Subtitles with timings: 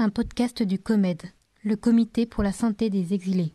[0.00, 1.22] un podcast du COMED,
[1.64, 3.54] le Comité pour la santé des exilés.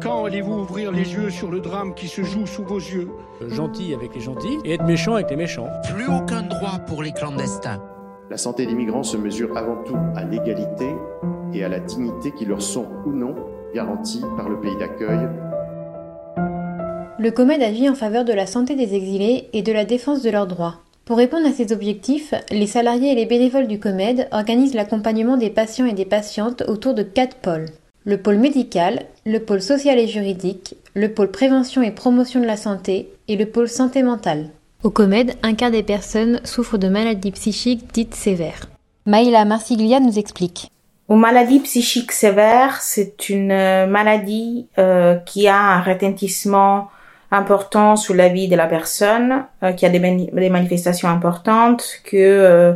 [0.00, 3.08] Quand allez-vous ouvrir les yeux sur le drame qui se joue sous vos yeux
[3.48, 5.66] Gentil avec les gentils et être méchant avec les méchants.
[5.92, 7.82] Plus aucun droit pour les clandestins.
[8.30, 10.94] La santé des migrants se mesure avant tout à l'égalité
[11.52, 13.34] et à la dignité qui leur sont ou non
[13.74, 15.28] garanties par le pays d'accueil.
[17.18, 20.30] Le COMED agit en faveur de la santé des exilés et de la défense de
[20.30, 20.81] leurs droits.
[21.04, 25.50] Pour répondre à ces objectifs, les salariés et les bénévoles du COMED organisent l'accompagnement des
[25.50, 27.66] patients et des patientes autour de quatre pôles.
[28.04, 32.56] Le pôle médical, le pôle social et juridique, le pôle prévention et promotion de la
[32.56, 34.50] santé et le pôle santé mentale.
[34.84, 38.68] Au COMED, un quart des personnes souffrent de maladies psychiques dites sévères.
[39.06, 40.70] Maïla Marsiglia nous explique.
[41.08, 46.88] Une maladie psychique sévère, c'est une euh, maladie euh, qui a un retentissement
[47.32, 52.16] important sur la vie de la personne, euh, qui a des, des, manifestations importantes, que
[52.16, 52.74] euh,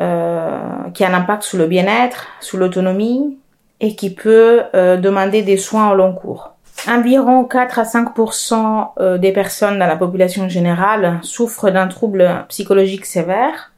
[0.00, 0.58] euh,
[0.94, 3.38] qui a un impact sur le bien-être, sur l'autonomie
[3.80, 6.54] et qui peut euh, demander des soins au long cours.
[6.88, 13.04] Environ 4 à 5% euh, des personnes dans la population générale souffrent d'un trouble psychologique
[13.04, 13.72] sévère.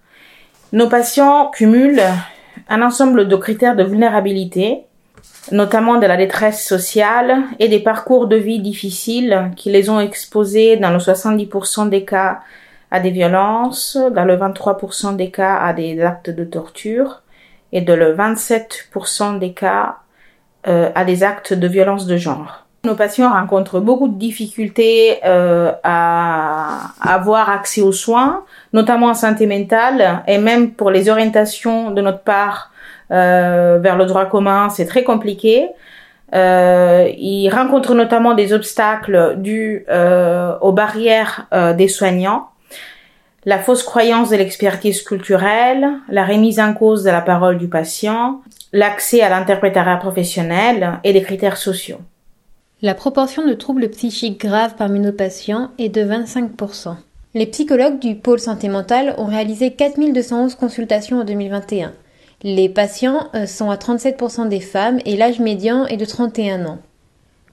[0.72, 2.02] Nos patients cumulent
[2.68, 4.84] un ensemble de critères de vulnérabilité
[5.52, 10.77] notamment de la détresse sociale et des parcours de vie difficiles qui les ont exposés
[10.77, 12.41] dans le 70% des cas
[12.91, 17.22] à des violences, dans le 23% des cas à des actes de torture
[17.72, 19.98] et dans le 27% des cas
[20.66, 22.66] euh, à des actes de violence de genre.
[22.84, 29.14] Nos patients rencontrent beaucoup de difficultés euh, à, à avoir accès aux soins, notamment en
[29.14, 32.70] santé mentale et même pour les orientations de notre part
[33.11, 35.69] euh, vers le droit commun, c'est très compliqué.
[36.34, 42.48] Euh, ils rencontrent notamment des obstacles dus euh, aux barrières euh, des soignants,
[43.45, 48.42] la fausse croyance de l'expertise culturelle, la remise en cause de la parole du patient,
[48.72, 51.98] l'accès à l'interprétariat professionnel et des critères sociaux.
[52.83, 56.96] La proportion de troubles psychiques graves parmi nos patients est de 25%.
[57.33, 61.92] Les psychologues du pôle santé mentale ont réalisé 4211 consultations en 2021.
[62.42, 66.79] Les patients euh, sont à 37% des femmes et l'âge médian est de 31 ans.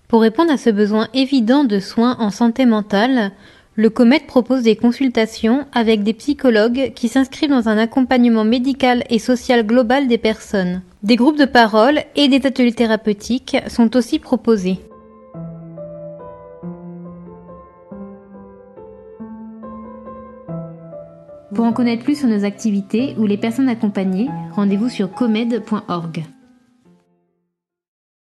[0.07, 3.31] Pour répondre à ce besoin évident de soins en santé mentale,
[3.75, 9.19] le COMET propose des consultations avec des psychologues qui s'inscrivent dans un accompagnement médical et
[9.19, 10.81] social global des personnes.
[11.03, 14.79] Des groupes de parole et des ateliers thérapeutiques sont aussi proposés.
[21.57, 26.23] Pour en connaître plus sur nos activités ou les personnes accompagnées, rendez-vous sur comed.org.